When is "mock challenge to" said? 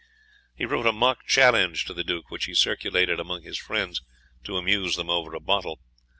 0.91-1.93